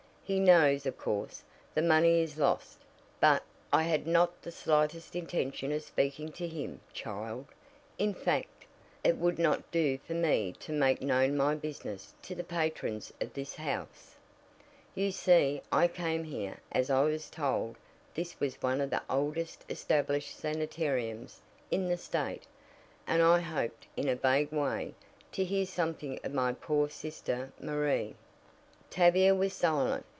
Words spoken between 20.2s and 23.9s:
sanitariums in the State, and I hoped,